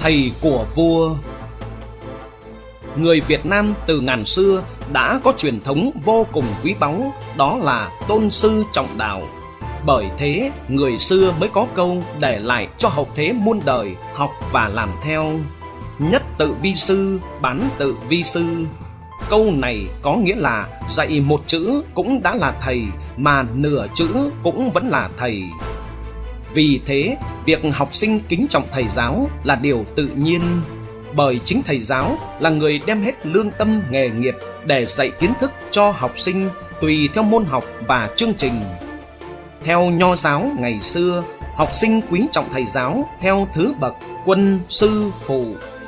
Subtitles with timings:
[0.00, 1.14] thầy của vua.
[2.96, 7.58] Người việt nam từ ngàn xưa đã có truyền thống vô cùng quý báu, đó
[7.62, 9.22] là tôn sư trọng đạo.
[9.86, 14.30] Bởi thế, người xưa mới có câu để lại cho hậu thế muôn đời học
[14.52, 15.32] và làm theo.
[15.98, 18.44] Nhất tự vi sư, bán tự vi sư.
[19.28, 22.82] Câu này có nghĩa là dạy một chữ cũng đã là thầy,
[23.16, 25.44] mà nửa chữ cũng vẫn là thầy
[26.54, 30.40] vì thế, việc học sinh kính trọng thầy giáo là điều tự nhiên,
[31.14, 35.30] bởi chính thầy giáo là người đem hết lương tâm, nghề nghiệp để dạy kiến
[35.40, 36.48] thức cho học sinh
[36.80, 38.60] tùy theo môn học và chương trình.
[39.64, 41.24] Theo nho giáo ngày xưa,
[41.56, 43.94] học sinh quý trọng thầy giáo theo thứ bậc
[44.26, 45.44] quân, sư, phụ.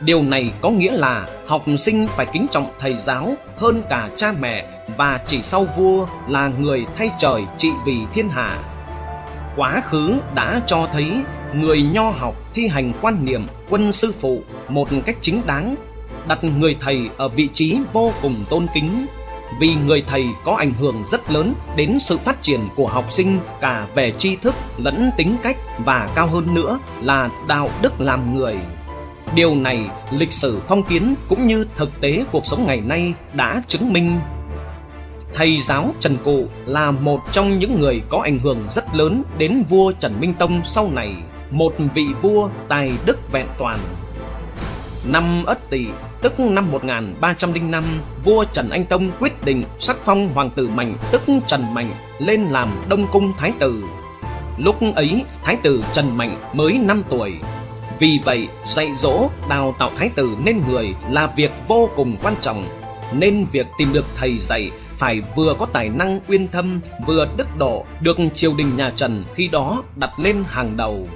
[0.00, 4.32] Điều này có nghĩa là học sinh phải kính trọng thầy giáo hơn cả cha
[4.40, 4.66] mẹ
[4.96, 8.58] và chỉ sau vua là người thay trời trị vì thiên hạ
[9.56, 11.12] quá khứ đã cho thấy
[11.54, 15.74] người nho học thi hành quan niệm quân sư phụ một cách chính đáng,
[16.28, 19.06] đặt người thầy ở vị trí vô cùng tôn kính.
[19.60, 23.38] Vì người thầy có ảnh hưởng rất lớn đến sự phát triển của học sinh
[23.60, 28.36] cả về tri thức lẫn tính cách và cao hơn nữa là đạo đức làm
[28.36, 28.56] người.
[29.34, 33.62] Điều này lịch sử phong kiến cũng như thực tế cuộc sống ngày nay đã
[33.66, 34.20] chứng minh
[35.36, 39.64] thầy giáo Trần Cụ là một trong những người có ảnh hưởng rất lớn đến
[39.68, 41.14] vua Trần Minh Tông sau này,
[41.50, 43.78] một vị vua tài đức vẹn toàn.
[45.04, 45.86] Năm Ất Tỵ,
[46.22, 47.84] tức năm 1305,
[48.24, 52.40] vua Trần Anh Tông quyết định sắc phong hoàng tử Mạnh, tức Trần Mạnh, lên
[52.40, 53.84] làm Đông Cung Thái tử.
[54.58, 57.32] Lúc ấy, Thái tử Trần Mạnh mới 5 tuổi.
[57.98, 62.34] Vì vậy, dạy dỗ, đào tạo Thái tử nên người là việc vô cùng quan
[62.40, 62.64] trọng,
[63.12, 67.46] nên việc tìm được thầy dạy phải vừa có tài năng uyên thâm, vừa đức
[67.58, 71.08] độ, được triều đình nhà Trần khi đó đặt lên hàng đầu.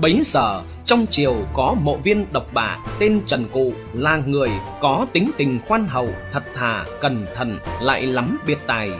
[0.00, 4.50] Bấy giờ, trong triều có mộ viên độc bạ tên Trần Cụ là người
[4.80, 8.90] có tính tình khoan hậu, thật thà, cẩn thận, lại lắm biệt tài.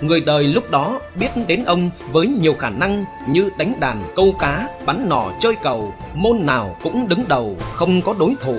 [0.00, 4.34] Người đời lúc đó biết đến ông với nhiều khả năng như đánh đàn, câu
[4.38, 8.56] cá, bắn nỏ, chơi cầu, môn nào cũng đứng đầu, không có đối thủ.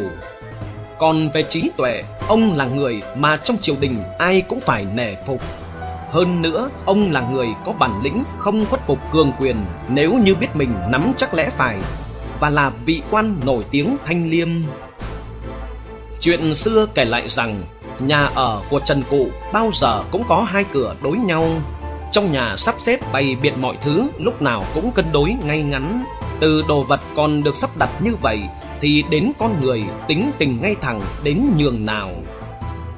[1.00, 5.16] Còn về trí tuệ, ông là người mà trong triều đình ai cũng phải nể
[5.28, 5.42] phục.
[6.12, 10.36] Hơn nữa, ông là người có bản lĩnh không khuất phục cường quyền nếu như
[10.36, 11.78] biết mình nắm chắc lẽ phải
[12.40, 14.50] và là vị quan nổi tiếng thanh liêm.
[16.20, 17.62] Chuyện xưa kể lại rằng
[18.00, 21.48] nhà ở của Trần Cụ bao giờ cũng có hai cửa đối nhau.
[22.12, 26.04] Trong nhà sắp xếp bày biện mọi thứ lúc nào cũng cân đối ngay ngắn.
[26.40, 28.42] Từ đồ vật còn được sắp đặt như vậy
[28.82, 32.12] thì đến con người tính tình ngay thẳng đến nhường nào.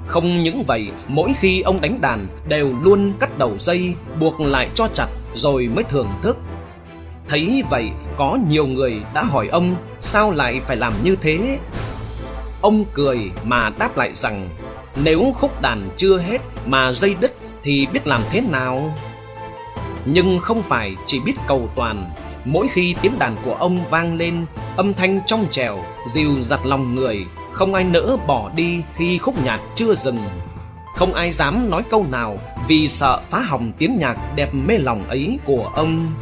[0.08, 4.70] Không những vậy, mỗi khi ông đánh đàn đều luôn cắt đầu dây, buộc lại
[4.76, 6.38] cho chặt rồi mới thưởng thức.
[7.28, 11.60] Thấy vậy, có nhiều người đã hỏi ông sao lại phải làm như thế.
[12.62, 14.50] Ông cười mà đáp lại rằng
[14.96, 18.94] nếu khúc đàn chưa hết mà dây đứt thì biết làm thế nào?
[20.06, 22.12] Nhưng không phải chỉ biết cầu toàn
[22.50, 24.46] Mỗi khi tiếng đàn của ông vang lên,
[24.78, 29.44] âm thanh trong trèo, dìu giặt lòng người, không ai nỡ bỏ đi khi khúc
[29.44, 30.18] nhạc chưa dừng.
[30.96, 35.04] Không ai dám nói câu nào vì sợ phá hỏng tiếng nhạc đẹp mê lòng
[35.08, 36.16] ấy của ông.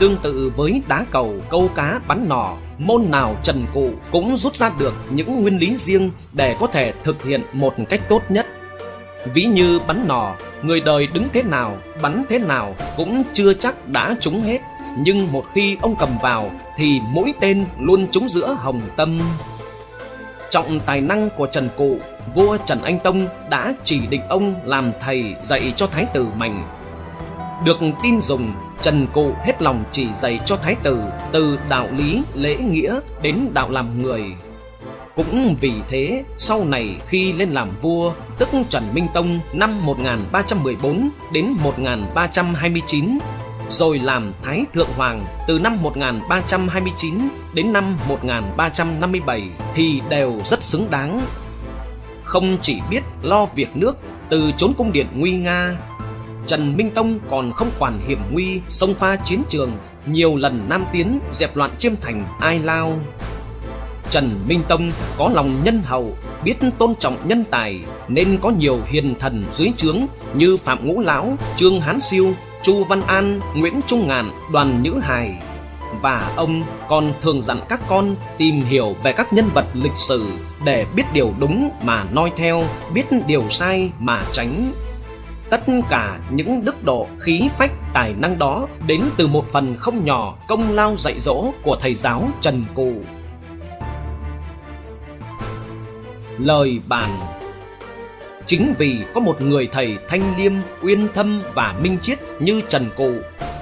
[0.00, 4.56] Tương tự với đá cầu, câu cá, bắn nỏ, môn nào trần cụ cũng rút
[4.56, 8.46] ra được những nguyên lý riêng để có thể thực hiện một cách tốt nhất.
[9.34, 13.88] Ví như bắn nỏ, người đời đứng thế nào, bắn thế nào cũng chưa chắc
[13.88, 14.60] đã trúng hết
[14.98, 19.20] nhưng một khi ông cầm vào thì mũi tên luôn trúng giữa hồng tâm.
[20.50, 21.98] Trọng tài năng của Trần Cụ,
[22.34, 26.68] vua Trần Anh Tông đã chỉ định ông làm thầy dạy cho Thái tử Mạnh.
[27.64, 31.02] Được tin dùng, Trần Cụ hết lòng chỉ dạy cho Thái tử
[31.32, 34.24] từ đạo lý, lễ nghĩa đến đạo làm người.
[35.16, 41.10] Cũng vì thế, sau này khi lên làm vua, tức Trần Minh Tông năm 1314
[41.32, 43.18] đến 1329,
[43.70, 47.14] rồi làm Thái Thượng Hoàng từ năm 1329
[47.54, 51.20] đến năm 1357 thì đều rất xứng đáng.
[52.24, 53.96] Không chỉ biết lo việc nước
[54.30, 55.76] từ chốn cung điện nguy nga,
[56.46, 59.72] Trần Minh Tông còn không quản hiểm nguy sông pha chiến trường
[60.06, 62.98] nhiều lần nam tiến dẹp loạn chiêm thành ai lao.
[64.10, 68.80] Trần Minh Tông có lòng nhân hậu, biết tôn trọng nhân tài nên có nhiều
[68.86, 69.98] hiền thần dưới trướng
[70.34, 75.00] như Phạm Ngũ Lão, Trương Hán Siêu, Chu Văn An, Nguyễn Trung Ngạn, Đoàn Nhữ
[75.02, 75.42] Hài
[76.02, 80.32] và ông còn thường dặn các con tìm hiểu về các nhân vật lịch sử
[80.64, 84.72] để biết điều đúng mà noi theo, biết điều sai mà tránh.
[85.50, 85.60] Tất
[85.90, 90.34] cả những đức độ khí phách tài năng đó đến từ một phần không nhỏ
[90.48, 92.92] công lao dạy dỗ của thầy giáo Trần Cụ.
[96.38, 97.39] Lời bàn
[98.50, 100.52] Chính vì có một người thầy thanh liêm,
[100.82, 103.12] uyên thâm và minh triết như Trần Cụ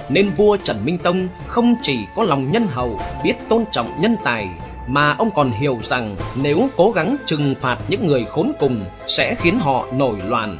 [0.09, 4.15] Nên vua Trần Minh Tông không chỉ có lòng nhân hậu, biết tôn trọng nhân
[4.23, 4.49] tài
[4.87, 9.35] Mà ông còn hiểu rằng nếu cố gắng trừng phạt những người khốn cùng sẽ
[9.35, 10.57] khiến họ nổi loạn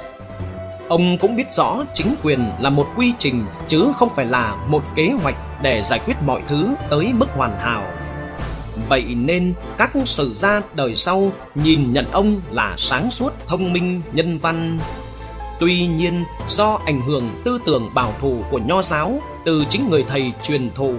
[0.89, 4.83] Ông cũng biết rõ chính quyền là một quy trình chứ không phải là một
[4.95, 7.83] kế hoạch để giải quyết mọi thứ tới mức hoàn hảo.
[8.89, 14.01] Vậy nên các sử gia đời sau nhìn nhận ông là sáng suốt, thông minh,
[14.13, 14.79] nhân văn.
[15.59, 20.05] Tuy nhiên do ảnh hưởng tư tưởng bảo thủ của nho giáo từ chính người
[20.07, 20.93] thầy truyền thụ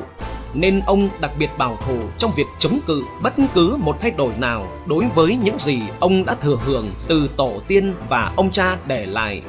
[0.54, 4.32] nên ông đặc biệt bảo thủ trong việc chống cự bất cứ một thay đổi
[4.38, 8.76] nào đối với những gì ông đã thừa hưởng từ tổ tiên và ông cha
[8.86, 9.42] để lại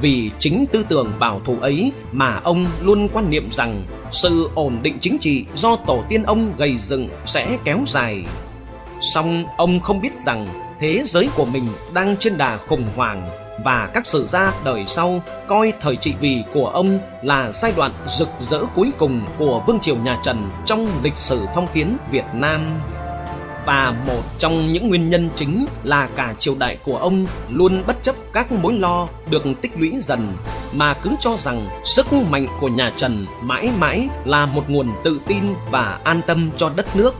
[0.00, 3.82] vì chính tư tưởng bảo thủ ấy mà ông luôn quan niệm rằng
[4.14, 8.24] sự ổn định chính trị do tổ tiên ông gây dựng sẽ kéo dài.
[9.00, 10.46] Song ông không biết rằng
[10.80, 13.28] thế giới của mình đang trên đà khủng hoảng
[13.64, 17.90] và các sử gia đời sau coi thời trị vì của ông là giai đoạn
[18.06, 22.24] rực rỡ cuối cùng của vương triều nhà Trần trong lịch sử phong kiến Việt
[22.34, 22.60] Nam
[23.66, 28.02] và một trong những nguyên nhân chính là cả triều đại của ông luôn bất
[28.02, 30.36] chấp các mối lo được tích lũy dần
[30.72, 35.20] mà cứ cho rằng sức mạnh của nhà Trần mãi mãi là một nguồn tự
[35.26, 37.14] tin và an tâm cho đất nước.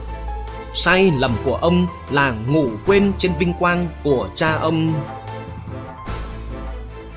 [0.73, 4.93] Sai lầm của ông là ngủ quên trên vinh quang của cha ông.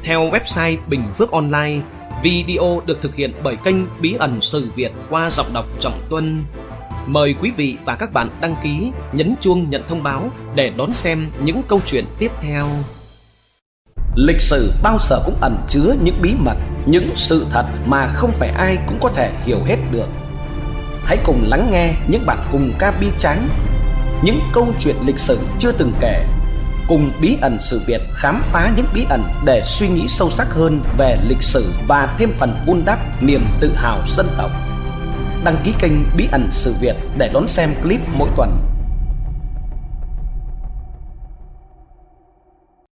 [0.02, 1.80] Theo website Bình Phước Online,
[2.22, 6.44] video được thực hiện bởi kênh Bí ẩn Sử Việt qua giọng đọc Trọng Tuân.
[7.08, 10.94] Mời quý vị và các bạn đăng ký, nhấn chuông nhận thông báo để đón
[10.94, 12.68] xem những câu chuyện tiếp theo.
[14.16, 16.56] Lịch sử bao giờ cũng ẩn chứa những bí mật,
[16.86, 20.08] những sự thật mà không phải ai cũng có thể hiểu hết được.
[21.04, 23.48] Hãy cùng lắng nghe những bản cùng ca bi tráng,
[24.22, 26.26] những câu chuyện lịch sử chưa từng kể,
[26.88, 30.46] cùng bí ẩn sự Việt khám phá những bí ẩn để suy nghĩ sâu sắc
[30.50, 34.67] hơn về lịch sử và thêm phần vun đắp niềm tự hào dân tộc
[35.44, 38.77] đăng ký kênh Bí ẩn sự Việt để đón xem clip mỗi tuần.